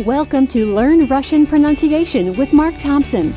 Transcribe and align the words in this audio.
Welcome 0.00 0.48
to 0.48 0.74
Learn 0.74 1.06
Russian 1.06 1.46
Pronunciation 1.46 2.34
with 2.34 2.52
Mark 2.52 2.76
Thompson. 2.80 3.32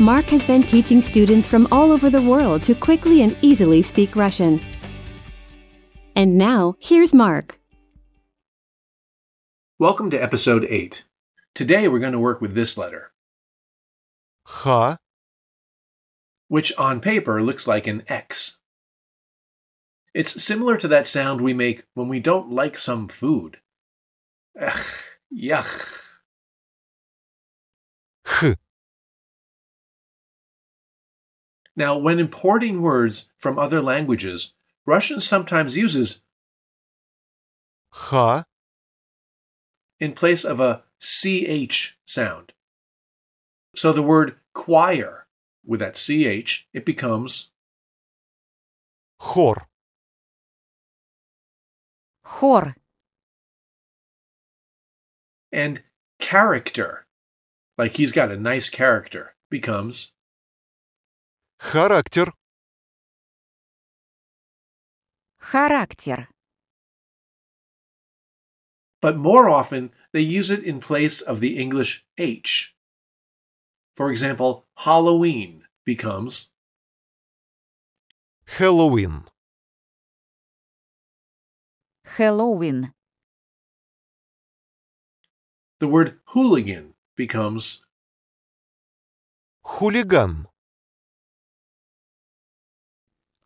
Mark 0.00 0.24
has 0.24 0.42
been 0.42 0.64
teaching 0.64 1.00
students 1.00 1.46
from 1.46 1.68
all 1.70 1.92
over 1.92 2.10
the 2.10 2.20
world 2.20 2.64
to 2.64 2.74
quickly 2.74 3.22
and 3.22 3.36
easily 3.42 3.80
speak 3.80 4.16
Russian. 4.16 4.60
And 6.16 6.36
now, 6.36 6.74
here's 6.80 7.14
Mark. 7.14 7.60
Welcome 9.78 10.10
to 10.10 10.20
episode 10.20 10.66
8. 10.68 11.04
Today 11.54 11.86
we're 11.86 12.00
going 12.00 12.10
to 12.10 12.18
work 12.18 12.40
with 12.40 12.56
this 12.56 12.76
letter, 12.76 13.12
Х, 14.46 14.96
which 16.48 16.72
on 16.76 16.98
paper 17.00 17.40
looks 17.40 17.68
like 17.68 17.86
an 17.86 18.02
X. 18.08 18.58
It's 20.12 20.42
similar 20.42 20.76
to 20.76 20.88
that 20.88 21.06
sound 21.06 21.40
we 21.40 21.54
make 21.54 21.84
when 21.94 22.08
we 22.08 22.18
don't 22.18 22.50
like 22.50 22.76
some 22.76 23.06
food. 23.06 23.58
Ugh, 24.59 25.03
yuck. 25.33 26.01
Х, 28.25 28.55
Now, 31.75 31.97
when 31.97 32.19
importing 32.19 32.81
words 32.81 33.29
from 33.37 33.57
other 33.57 33.81
languages, 33.81 34.53
Russian 34.85 35.19
sometimes 35.19 35.77
uses 35.77 36.21
Х, 37.91 38.45
in 39.99 40.13
place 40.13 40.43
of 40.43 40.59
a 40.59 40.83
CH 40.99 41.97
sound. 42.05 42.53
So 43.75 43.93
the 43.93 44.03
word 44.03 44.35
choir 44.53 45.27
with 45.65 45.79
that 45.79 45.95
CH, 45.95 46.67
it 46.73 46.85
becomes 46.85 47.51
хор, 49.19 49.67
Хор. 52.23 52.75
and 55.56 55.82
character, 56.20 57.06
like 57.78 57.96
he's 57.96 58.12
got 58.12 58.30
a 58.30 58.36
nice 58.36 58.68
character, 58.68 59.34
becomes 59.50 60.12
характер. 61.58 62.26
Характер. 65.40 66.28
But 69.00 69.16
more 69.16 69.48
often, 69.48 69.92
they 70.12 70.20
use 70.20 70.50
it 70.50 70.62
in 70.62 70.78
place 70.78 71.22
of 71.22 71.40
the 71.40 71.56
English 71.56 72.04
H. 72.18 72.74
For 73.94 74.10
example, 74.10 74.66
Halloween 74.76 75.64
becomes 75.86 76.50
Хэллоуин. 78.46 79.24
Хэллоуин 82.04 82.92
the 85.79 85.87
word 85.87 86.19
hooligan 86.27 86.93
becomes 87.15 87.81
хулиган, 89.65 90.45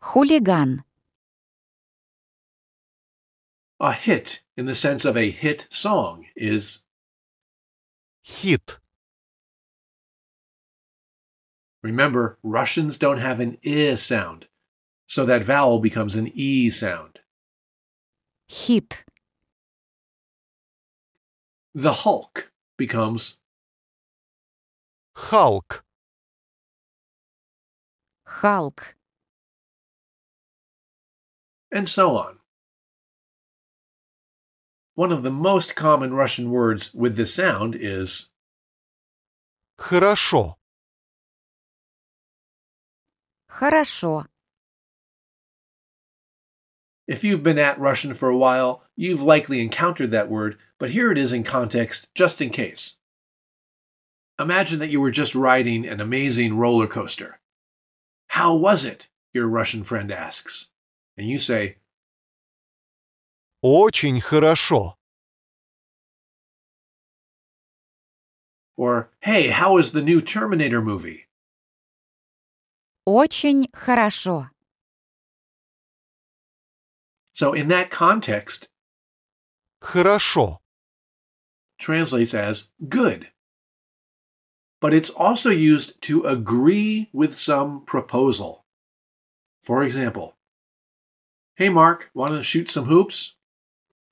Хулиган. 0.02 0.84
a 3.80 3.92
hit 3.92 4.42
in 4.56 4.66
the 4.66 4.74
sense 4.74 5.04
of 5.04 5.16
a 5.16 5.30
hit 5.30 5.66
song 5.70 6.26
is 6.34 6.82
хит, 8.24 8.78
remember 11.82 12.38
Russians 12.42 12.98
don't 12.98 13.18
have 13.18 13.40
an 13.40 13.58
i 13.64 13.94
sound, 13.94 14.48
so 15.06 15.24
that 15.24 15.44
vowel 15.44 15.78
becomes 15.78 16.16
an 16.16 16.30
e 16.34 16.70
sound. 16.70 17.20
Хит. 18.48 19.04
The 21.74 21.92
Hulk 21.92 22.52
becomes 22.76 23.38
Халк, 25.14 25.82
Халк. 28.26 28.94
and 31.70 31.88
so 31.88 32.16
on. 32.16 32.38
One 34.94 35.12
of 35.12 35.22
the 35.22 35.30
most 35.30 35.76
common 35.76 36.14
Russian 36.14 36.50
words 36.50 36.94
with 36.94 37.16
this 37.16 37.34
sound 37.34 37.74
is 37.74 38.30
хорошо, 39.78 40.56
Хорошо. 43.48 44.26
If 47.10 47.22
you've 47.22 47.42
been 47.42 47.58
at 47.58 47.78
Russian 47.78 48.14
for 48.14 48.28
a 48.28 48.36
while, 48.36 48.82
you've 48.96 49.22
likely 49.22 49.60
encountered 49.60 50.10
that 50.10 50.28
word, 50.28 50.58
but 50.78 50.90
here 50.90 51.12
it 51.12 51.18
is 51.18 51.32
in 51.32 51.44
context 51.44 52.12
just 52.14 52.40
in 52.40 52.50
case. 52.50 52.96
Imagine 54.38 54.80
that 54.80 54.90
you 54.90 55.00
were 55.00 55.10
just 55.10 55.34
riding 55.34 55.86
an 55.86 56.00
amazing 56.00 56.56
roller 56.56 56.86
coaster. 56.86 57.38
How 58.28 58.54
was 58.54 58.84
it? 58.84 59.08
Your 59.32 59.46
Russian 59.46 59.84
friend 59.84 60.10
asks. 60.10 60.68
And 61.16 61.28
you 61.28 61.38
say, 61.38 61.76
очень 63.62 64.20
хорошо, 64.20 64.96
or, 68.76 69.10
Hey, 69.20 69.48
how 69.48 69.78
is 69.78 69.92
the 69.92 70.02
new 70.02 70.20
Terminator 70.20 70.82
movie? 70.82 71.26
Очень 73.06 73.68
хорошо. 73.72 74.50
So, 77.32 77.52
in 77.52 77.68
that 77.68 77.90
context, 77.90 78.68
хорошо, 79.82 80.58
translates 81.78 82.34
as 82.34 82.70
good. 82.88 83.28
But 84.80 84.94
it's 84.94 85.10
also 85.10 85.50
used 85.50 86.00
to 86.02 86.22
agree 86.24 87.08
with 87.12 87.38
some 87.38 87.84
proposal. 87.84 88.64
For 89.62 89.82
example, 89.82 90.36
Hey 91.56 91.70
Mark, 91.70 92.10
want 92.12 92.32
to 92.32 92.42
shoot 92.42 92.68
some 92.68 92.84
hoops? 92.84 93.34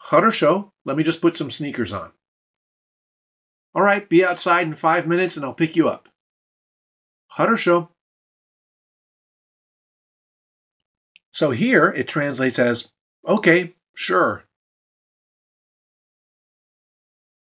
Хорошо, 0.03 0.71
let 0.87 0.97
me 0.97 1.05
just 1.05 1.21
put 1.21 1.37
some 1.37 1.51
sneakers 1.51 1.93
on. 1.93 2.11
All 3.75 3.83
right, 3.83 4.09
be 4.09 4.25
outside 4.25 4.67
in 4.67 4.75
five 4.75 5.07
minutes 5.07 5.37
and 5.37 5.45
I'll 5.45 5.53
pick 5.53 5.77
you 5.77 5.87
up. 5.87 6.09
Хорошо. 7.37 7.89
So 11.33 11.51
here 11.51 11.89
it 11.89 12.09
translates 12.09 12.59
as, 12.59 12.91
Okay, 13.28 13.76
sure. 13.94 14.46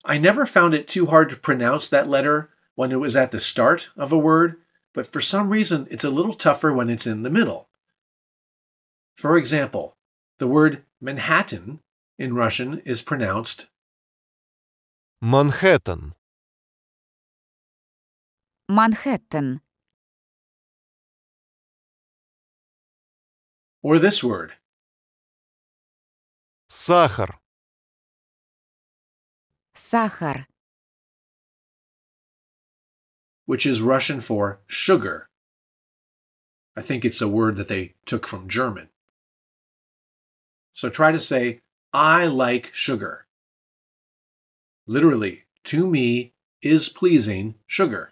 I 0.06 0.18
never 0.18 0.46
found 0.46 0.74
it 0.74 0.88
too 0.88 1.08
hard 1.08 1.30
to 1.30 1.36
pronounce 1.36 1.90
that 1.90 2.08
letter 2.08 2.50
when 2.76 2.92
it 2.92 3.00
was 3.00 3.16
at 3.16 3.32
the 3.32 3.40
start 3.40 3.90
of 3.98 4.12
a 4.12 4.18
word, 4.18 4.56
but 4.94 5.06
for 5.06 5.22
some 5.22 5.50
reason 5.50 5.88
it's 5.92 6.06
a 6.06 6.10
little 6.10 6.34
tougher 6.34 6.74
when 6.74 6.90
it's 6.90 7.06
in 7.06 7.24
the 7.24 7.30
middle. 7.30 7.70
For 9.16 9.38
example, 9.38 9.98
the 10.38 10.48
word 10.48 10.84
Manhattan 11.02 11.82
in 12.18 12.34
Russian 12.34 12.80
is 12.86 13.02
pronounced 13.02 13.68
Манхэттен. 15.22 16.14
Манхэттен. 18.72 19.60
Or 23.82 24.00
this 24.00 24.24
word, 24.24 24.54
сахар, 26.69 27.39
Сахар. 29.75 30.47
which 33.47 33.67
is 33.67 33.83
Russian 33.83 34.21
for 34.21 34.61
sugar. 34.67 35.29
I 36.77 36.83
think 36.83 37.05
it's 37.05 37.21
a 37.21 37.29
word 37.29 37.57
that 37.57 37.69
they 37.69 37.95
took 38.05 38.27
from 38.27 38.49
German. 38.49 38.89
So 40.73 40.89
try 40.89 41.13
to 41.13 41.21
say, 41.21 41.61
I 41.93 42.27
like 42.27 42.73
sugar. 42.73 43.27
Literally, 44.87 45.45
to 45.65 45.87
me 45.87 46.33
is 46.63 46.89
pleasing 46.89 47.55
sugar. 47.67 48.11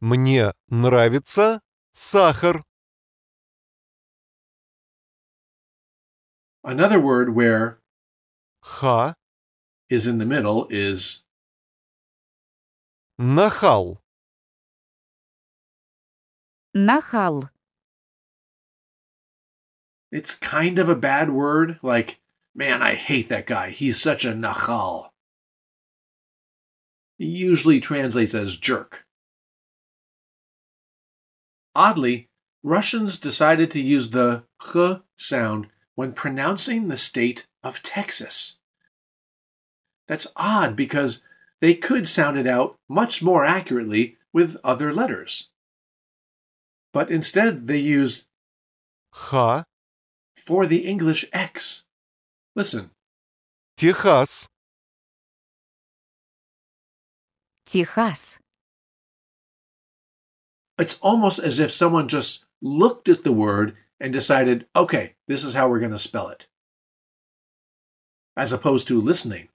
мне 0.00 0.52
нравится 0.68 1.60
сахар, 1.92 2.64
Another 6.63 6.99
word 6.99 7.35
where 7.35 7.79
ха 8.61 9.15
is 9.89 10.07
in 10.07 10.17
the 10.17 10.25
middle 10.25 10.65
is 10.69 11.23
нахал. 13.19 13.97
Нахал. 16.75 17.49
It's 20.11 20.35
kind 20.35 20.79
of 20.79 20.87
a 20.87 20.95
bad 20.95 21.31
word, 21.31 21.79
like, 21.81 22.19
man, 22.55 22.81
I 22.81 22.95
hate 22.95 23.29
that 23.29 23.45
guy. 23.45 23.71
He's 23.71 24.01
such 24.01 24.23
a 24.23 24.33
нахал. 24.33 25.09
It 27.19 27.25
usually 27.25 27.79
translates 27.79 28.33
as 28.33 28.55
jerk. 28.55 29.05
Oddly, 31.75 32.29
Russians 32.63 33.17
decided 33.17 33.69
to 33.71 33.81
use 33.81 34.11
the 34.11 34.43
х 34.59 35.01
sound 35.17 35.67
when 35.95 36.13
pronouncing 36.13 36.87
the 36.87 36.97
state 36.97 37.47
of 37.63 37.83
Texas. 37.83 38.57
That's 40.07 40.27
odd 40.35 40.75
because 40.75 41.23
they 41.61 41.75
could 41.75 42.07
sound 42.07 42.37
it 42.37 42.47
out 42.47 42.75
much 42.89 43.21
more 43.23 43.45
accurately 43.45 44.17
with 44.33 44.57
other 44.63 44.93
letters. 44.93 45.49
But 46.91 47.09
instead, 47.09 47.67
they 47.67 47.77
used 47.77 48.25
Х 49.11 49.63
for 50.35 50.67
the 50.67 50.85
English 50.85 51.25
X. 51.31 51.85
Listen. 52.55 52.91
Техас, 53.77 54.47
Техас. 57.65 58.37
It's 60.77 60.99
almost 60.99 61.39
as 61.39 61.59
if 61.59 61.71
someone 61.71 62.07
just 62.07 62.45
looked 62.61 63.09
at 63.09 63.23
the 63.23 63.31
word 63.31 63.75
and 64.02 64.12
decided, 64.12 64.66
okay, 64.76 65.14
this 65.26 65.44
is 65.44 65.54
how 65.54 65.68
we're 65.68 65.80
going 65.80 65.92
to 65.92 65.98
spell 65.98 66.28
it, 66.28 66.46
as 68.36 68.52
opposed 68.52 68.86
to 68.88 69.00
listening. 69.00 69.48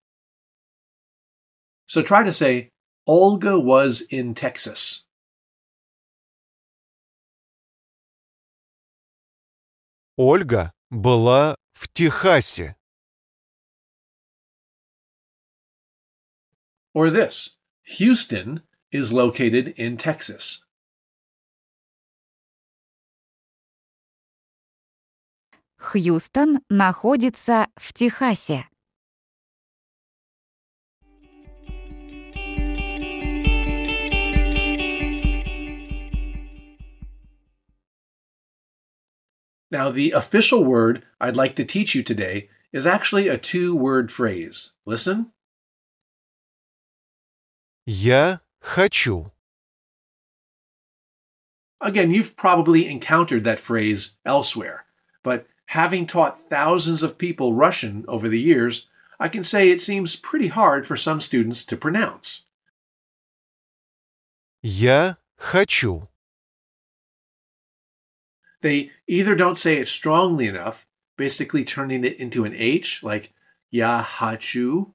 So 1.87 2.01
try 2.01 2.23
to 2.23 2.31
say, 2.31 2.71
Olga 3.05 3.59
was 3.59 4.01
in 4.01 4.33
Texas. 4.33 5.05
Ольга 10.17 10.71
была 10.91 11.55
в 11.75 11.87
Техасе. 11.93 12.75
Or 16.93 17.09
this 17.09 17.57
Houston 17.83 18.61
is 18.91 19.11
located 19.11 19.69
in 19.69 19.97
Texas. 19.97 20.63
Хьюстон 25.77 26.59
находится 26.69 27.67
в 27.75 27.93
Техасе. 27.93 28.65
Now, 39.73 39.89
the 39.89 40.11
official 40.11 40.63
word 40.63 41.03
I'd 41.19 41.35
like 41.35 41.55
to 41.55 41.65
teach 41.65 41.95
you 41.95 42.03
today 42.03 42.47
is 42.71 42.85
actually 42.85 43.27
a 43.27 43.39
two 43.39 43.75
word 43.75 44.11
phrase. 44.11 44.75
Listen. 44.85 45.31
Я 47.87 48.41
хочу. 48.61 49.31
Again, 51.81 52.11
you've 52.11 52.35
probably 52.35 52.87
encountered 52.87 53.43
that 53.43 53.59
phrase 53.59 54.11
elsewhere, 54.25 54.85
but 55.23 55.47
having 55.67 56.05
taught 56.05 56.39
thousands 56.39 57.03
of 57.03 57.17
people 57.17 57.53
Russian 57.53 58.05
over 58.07 58.27
the 58.29 58.39
years, 58.39 58.87
I 59.19 59.27
can 59.29 59.43
say 59.43 59.69
it 59.69 59.81
seems 59.81 60.15
pretty 60.15 60.47
hard 60.47 60.85
for 60.85 60.97
some 60.97 61.21
students 61.21 61.63
to 61.65 61.77
pronounce. 61.77 62.45
Я 64.63 65.17
хочу. 65.39 66.07
They 68.61 68.91
either 69.07 69.35
don't 69.35 69.57
say 69.57 69.77
it 69.77 69.87
strongly 69.87 70.47
enough, 70.47 70.87
basically 71.17 71.65
turning 71.65 72.05
it 72.05 72.17
into 72.17 72.45
an 72.45 72.53
H, 72.55 73.03
like 73.03 73.33
ya 73.69 74.03
hachu, 74.03 74.93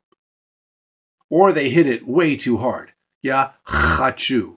or 1.28 1.52
they 1.52 1.68
hit 1.68 1.86
it 1.86 2.06
way 2.06 2.34
too 2.34 2.56
hard, 2.56 2.92
ya 3.20 3.50
hachu. 3.66 4.56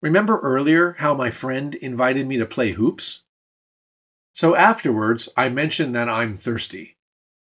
Remember 0.00 0.40
earlier 0.40 0.96
how 0.98 1.14
my 1.14 1.30
friend 1.30 1.76
invited 1.76 2.26
me 2.26 2.36
to 2.38 2.46
play 2.46 2.72
hoops? 2.72 3.22
So 4.36 4.54
afterwards, 4.56 5.28
I 5.36 5.48
mention 5.48 5.92
that 5.92 6.08
I'm 6.08 6.34
thirsty. 6.36 6.96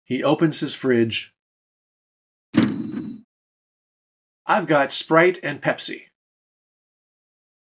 He 0.05 0.23
opens 0.25 0.61
his 0.61 0.75
fridge. 0.75 1.35
I've 4.47 4.67
got 4.67 4.91
Sprite 4.91 5.39
and 5.43 5.63
Pepsi. 5.63 6.07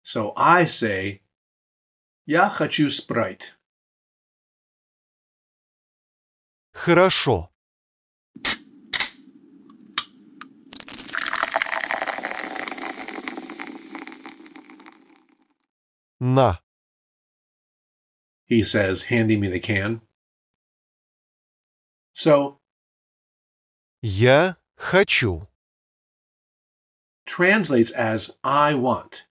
So 0.04 0.34
I 0.36 0.64
say, 0.64 1.22
Я 2.26 2.50
хочу 2.50 2.90
Sprite. 2.90 3.56
Хорошо. 6.74 7.50
На. 16.20 16.62
he 18.46 18.64
says, 18.64 19.04
handing 19.04 19.40
me 19.40 19.48
the 19.48 19.60
can. 19.60 20.02
So, 22.14 22.60
Я 24.02 24.58
хочу. 24.78 25.48
translates 27.26 27.92
as 27.92 28.32
I 28.44 28.74
want. 28.74 29.28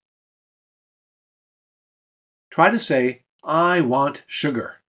Try 2.49 2.69
to 2.69 2.77
say, 2.77 3.23
I 3.43 3.81
want 3.81 4.23
sugar. 4.25 4.81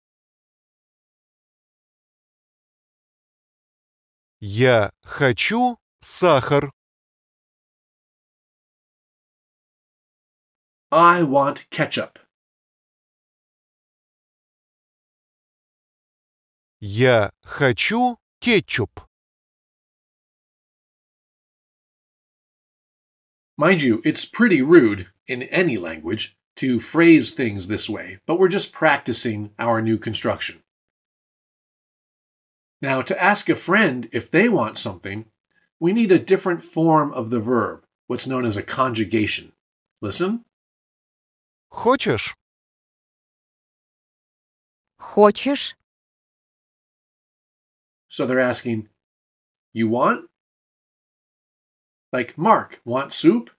Я 4.40 4.90
хочу 5.02 5.78
сахар. 6.00 6.70
I 10.92 11.22
want 11.22 11.68
ketchup. 11.70 12.18
Я 16.82 17.32
хочу 17.42 18.18
кетчуп. 18.40 19.00
Mind 23.56 23.82
you, 23.82 24.00
it's 24.04 24.24
pretty 24.24 24.62
rude 24.62 25.08
in 25.26 25.42
any 25.42 25.76
language 25.76 26.36
to 26.56 26.78
phrase 26.78 27.32
things 27.32 27.66
this 27.66 27.88
way, 27.88 28.18
but 28.26 28.38
we're 28.38 28.48
just 28.48 28.72
practicing 28.72 29.50
our 29.58 29.82
new 29.82 29.98
construction. 29.98 30.62
Now, 32.80 33.02
to 33.02 33.20
ask 33.20 33.48
a 33.48 33.56
friend 33.56 34.08
if 34.12 34.30
they 34.30 34.48
want 34.48 34.78
something, 34.78 35.26
we 35.80 35.92
need 35.92 36.12
a 36.12 36.18
different 36.18 36.62
form 36.62 37.12
of 37.12 37.30
the 37.30 37.40
verb, 37.40 37.84
what's 38.06 38.26
known 38.28 38.44
as 38.44 38.56
a 38.56 38.62
conjugation. 38.62 39.52
Listen. 40.00 40.44
Хочешь? 41.72 42.34
Хочешь? 45.00 45.74
So 48.12 48.26
they're 48.26 48.40
asking, 48.40 48.88
You 49.72 49.88
want? 49.88 50.28
Like, 52.12 52.38
Mark, 52.38 52.80
want 52.84 53.12
soup? 53.12 53.50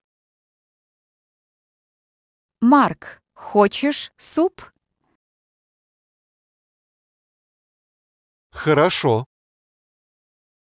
Марк, 2.61 3.21
хочешь 3.35 4.11
суп? 4.17 4.61
Хорошо. 8.51 9.25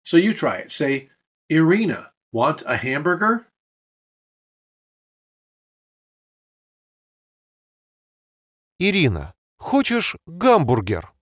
So 0.02 0.16
you 0.16 0.32
try 0.34 0.58
it. 0.58 0.70
Say, 0.70 1.10
Irina, 1.48 2.12
want 2.32 2.62
a 2.66 2.76
hamburger? 2.76 3.46
Ирина, 8.78 9.34
хочешь 9.58 10.16
гамбургер? 10.26 11.12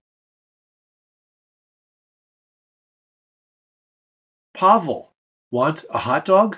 Pavel, 4.59 5.12
want 5.50 5.85
a 5.90 5.99
hot 5.99 6.25
dog? 6.26 6.56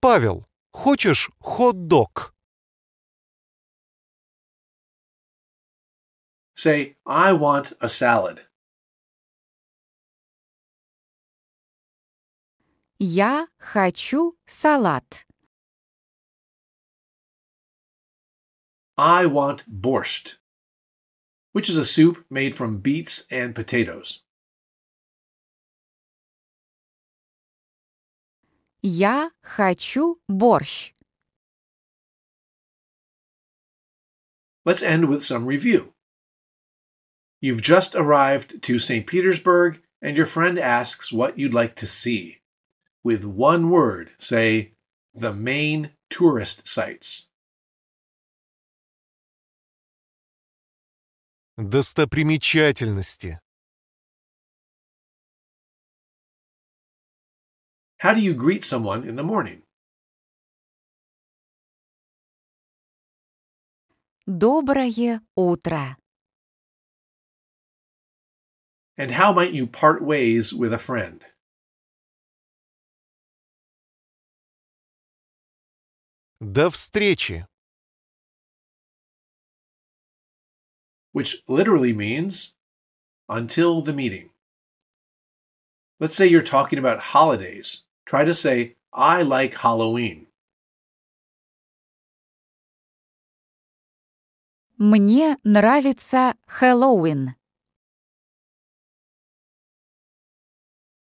Павел, 0.00 0.46
хочешь 0.72 1.30
хот-дог? 1.40 2.34
Say, 6.54 6.96
I 7.06 7.32
want 7.32 7.72
a 7.80 7.88
salad. 7.88 8.46
Я 12.98 13.48
хочу 13.58 14.38
салат. 14.46 15.26
I 18.98 19.24
want 19.24 19.64
borscht, 19.66 20.36
which 21.54 21.68
is 21.68 21.76
a 21.76 21.84
soup 21.84 22.24
made 22.30 22.54
from 22.54 22.78
beets 22.78 23.26
and 23.30 23.54
potatoes. 23.54 24.22
Я 28.82 29.30
хочу 29.44 30.16
борщ. 30.28 30.92
Let's 34.64 34.82
end 34.82 35.08
with 35.08 35.22
some 35.22 35.46
review. 35.46 35.92
You've 37.40 37.62
just 37.62 37.94
arrived 37.94 38.62
to 38.62 38.78
St. 38.78 39.06
Petersburg, 39.06 39.80
and 40.02 40.16
your 40.16 40.26
friend 40.26 40.58
asks 40.58 41.12
what 41.12 41.38
you'd 41.38 41.54
like 41.54 41.74
to 41.76 41.86
see. 41.86 42.38
With 43.02 43.24
one 43.24 43.70
word, 43.70 44.12
say, 44.18 44.72
the 45.14 45.32
main 45.32 45.90
tourist 46.10 46.68
sites. 46.68 47.28
Достопримечательности. 51.57 53.39
How 57.97 58.13
do 58.13 58.19
you 58.19 58.33
greet 58.33 58.65
someone 58.65 59.07
in 59.07 59.15
the 59.15 59.23
morning? 59.23 59.63
Доброе 64.27 65.21
утро. 65.37 65.95
And 68.97 69.11
how 69.11 69.31
might 69.31 69.53
you 69.53 69.65
part 69.65 70.01
ways 70.03 70.53
with 70.53 70.73
a 70.73 70.77
friend? 70.77 71.25
До 76.41 76.69
встречи. 76.69 77.47
which 81.14 81.42
literally 81.48 81.92
means 81.92 82.54
until 83.28 83.82
the 83.82 83.92
meeting. 83.92 84.30
Let's 85.98 86.16
say 86.16 86.26
you're 86.26 86.42
talking 86.42 86.78
about 86.78 87.00
holidays. 87.00 87.84
Try 88.06 88.24
to 88.24 88.34
say, 88.34 88.76
I 88.92 89.22
like 89.22 89.54
Halloween. 89.54 90.26
Мне 94.78 95.36
нравится 95.44 96.34
Хэллоуин. 96.48 97.34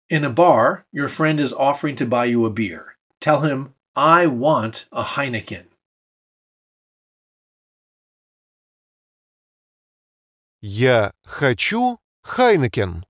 In 0.09 0.25
a 0.25 0.29
bar, 0.29 0.85
your 0.91 1.07
friend 1.07 1.39
is 1.39 1.53
offering 1.53 1.95
to 1.95 2.05
buy 2.05 2.25
you 2.25 2.45
a 2.45 2.49
beer. 2.49 2.97
Tell 3.21 3.41
him, 3.41 3.73
I 3.95 4.27
want 4.27 4.87
a 4.91 5.03
Heineken. 5.03 5.67
Я 10.63 11.13
хочу 11.23 11.99
Хайнекен. 12.23 13.05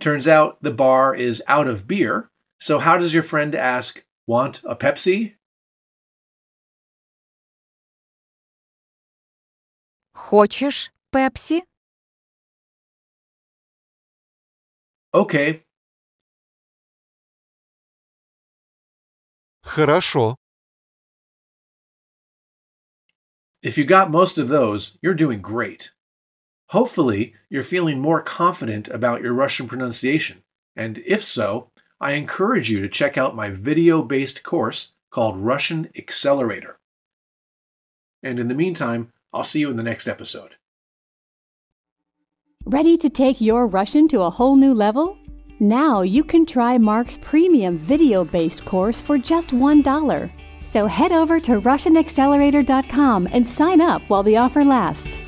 Turns 0.00 0.26
out 0.26 0.62
the 0.62 0.70
bar 0.70 1.14
is 1.14 1.42
out 1.46 1.68
of 1.68 1.86
beer, 1.86 2.30
so 2.58 2.78
how 2.78 2.96
does 2.96 3.12
your 3.12 3.22
friend 3.22 3.54
ask, 3.54 4.02
Want 4.26 4.62
a 4.64 4.74
Pepsi? 4.76 5.36
Хочешь 10.14 10.90
Пепси? 11.10 11.64
Okay, 15.12 15.64
Хорошо. 19.70 20.36
If 23.65 23.79
you 23.79 23.83
got 23.83 24.11
most 24.11 24.37
of 24.37 24.47
those, 24.47 24.99
you're 25.01 25.15
doing 25.15 25.41
great. 25.41 25.89
Hopefully, 26.69 27.33
you're 27.49 27.63
feeling 27.63 27.99
more 27.99 28.21
confident 28.21 28.87
about 28.89 29.23
your 29.23 29.33
Russian 29.33 29.67
pronunciation, 29.67 30.43
and 30.75 30.99
if 30.99 31.23
so, 31.23 31.71
I 31.99 32.11
encourage 32.11 32.69
you 32.69 32.79
to 32.81 32.87
check 32.87 33.17
out 33.17 33.35
my 33.35 33.49
video 33.49 34.03
based 34.03 34.43
course 34.43 34.93
called 35.09 35.39
Russian 35.39 35.89
Accelerator. 35.97 36.77
And 38.21 38.39
in 38.39 38.49
the 38.49 38.53
meantime, 38.53 39.11
I'll 39.33 39.43
see 39.43 39.61
you 39.61 39.71
in 39.71 39.77
the 39.77 39.83
next 39.83 40.07
episode. 40.07 40.57
Ready 42.65 42.97
to 42.97 43.09
take 43.09 43.41
your 43.41 43.65
Russian 43.65 44.07
to 44.09 44.21
a 44.21 44.29
whole 44.29 44.55
new 44.55 44.75
level? 44.75 45.17
Now 45.59 46.03
you 46.03 46.23
can 46.23 46.45
try 46.45 46.77
Mark's 46.77 47.17
premium 47.19 47.79
video 47.79 48.23
based 48.23 48.63
course 48.63 49.01
for 49.01 49.17
just 49.17 49.49
$1. 49.49 50.31
So 50.65 50.87
head 50.87 51.13
over 51.13 51.39
to 51.39 51.61
RussianAccelerator.com 51.61 53.29
and 53.31 53.47
sign 53.47 53.79
up 53.79 54.01
while 54.09 54.23
the 54.23 54.35
offer 54.35 54.65
lasts. 54.65 55.21